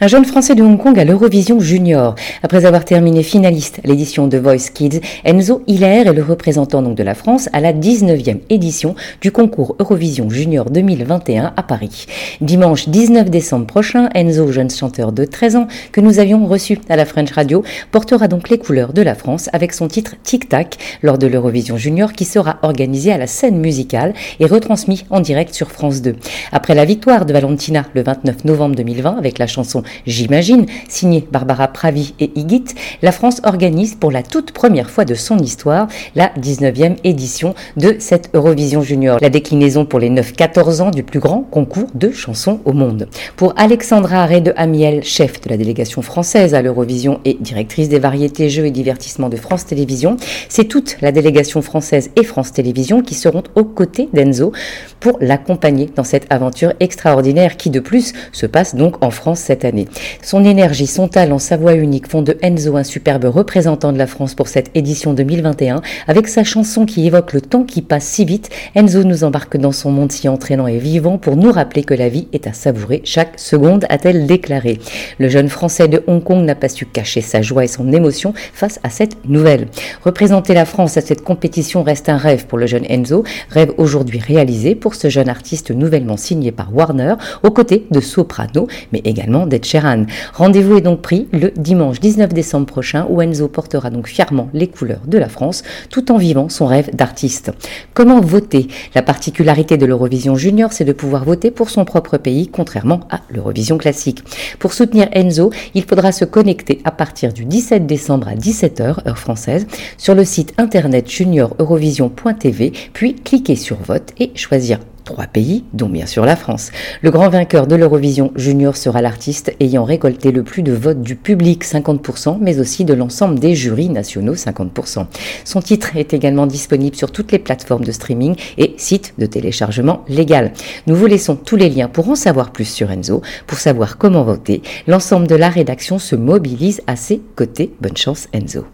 [0.00, 2.14] Un jeune Français de Hong Kong à l'Eurovision Junior.
[2.44, 6.94] Après avoir terminé finaliste à l'édition de Voice Kids, Enzo Hilaire est le représentant donc
[6.94, 12.06] de la France à la 19e édition du concours Eurovision Junior 2021 à Paris.
[12.40, 16.94] Dimanche 19 décembre prochain, Enzo, jeune chanteur de 13 ans que nous avions reçu à
[16.94, 20.76] la French Radio, portera donc les couleurs de la France avec son titre Tic Tac
[21.02, 25.54] lors de l'Eurovision Junior qui sera organisé à la scène musicale et retransmis en direct
[25.54, 26.14] sur France 2.
[26.52, 31.68] Après la victoire de Valentina le 29 novembre 2020 avec la chanson J'imagine, signé Barbara
[31.68, 32.64] Pravi et Igit,
[33.02, 37.96] la France organise pour la toute première fois de son histoire la 19e édition de
[37.98, 42.60] cette Eurovision Junior, la déclinaison pour les 9-14 ans du plus grand concours de chansons
[42.64, 43.08] au monde.
[43.36, 47.98] Pour Alexandra Arré de Amiel, chef de la délégation française à l'Eurovision et directrice des
[47.98, 50.16] variétés, jeux et divertissements de France Télévisions,
[50.48, 54.52] c'est toute la délégation française et France Télévisions qui seront aux côtés d'Enzo
[55.00, 59.64] pour l'accompagner dans cette aventure extraordinaire qui de plus se passe donc en France cette
[59.64, 59.77] année.
[60.22, 64.06] Son énergie, son talent, sa voix unique font de Enzo un superbe représentant de la
[64.06, 65.82] France pour cette édition 2021.
[66.06, 69.72] Avec sa chanson qui évoque le temps qui passe si vite, Enzo nous embarque dans
[69.72, 73.02] son monde si entraînant et vivant pour nous rappeler que la vie est à savourer
[73.04, 74.78] chaque seconde, a-t-elle déclaré.
[75.18, 78.32] Le jeune Français de Hong Kong n'a pas su cacher sa joie et son émotion
[78.52, 79.68] face à cette nouvelle.
[80.04, 84.18] Représenter la France à cette compétition reste un rêve pour le jeune Enzo, rêve aujourd'hui
[84.18, 89.46] réalisé pour ce jeune artiste nouvellement signé par Warner, aux côtés de Soprano, mais également
[89.46, 90.06] d'Ed Sheeran.
[90.34, 94.66] Rendez-vous est donc pris le dimanche 19 décembre prochain où Enzo portera donc fièrement les
[94.66, 97.52] couleurs de la France tout en vivant son rêve d'artiste.
[97.92, 98.68] Comment voter?
[98.94, 103.20] La particularité de l'Eurovision Junior, c'est de pouvoir voter pour son propre pays, contrairement à
[103.28, 104.24] l'Eurovision classique.
[104.58, 109.18] Pour soutenir Enzo, il faudra se connecter à partir du 17 décembre à 17h, heure
[109.18, 109.66] française,
[109.98, 114.78] sur le site internet junioreurovision.tv, puis cliquer sur vote et choisir
[115.08, 116.70] trois pays, dont bien sûr la France.
[117.00, 121.16] Le grand vainqueur de l'Eurovision Junior sera l'artiste ayant récolté le plus de votes du
[121.16, 125.06] public, 50%, mais aussi de l'ensemble des jurys nationaux, 50%.
[125.44, 130.04] Son titre est également disponible sur toutes les plateformes de streaming et sites de téléchargement
[130.08, 130.52] légal.
[130.86, 134.24] Nous vous laissons tous les liens pour en savoir plus sur Enzo, pour savoir comment
[134.24, 134.60] voter.
[134.86, 137.72] L'ensemble de la rédaction se mobilise à ses côtés.
[137.80, 138.68] Bonne chance Enzo.